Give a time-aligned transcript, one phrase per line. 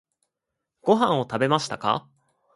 [0.81, 2.09] ご飯を食べましたか？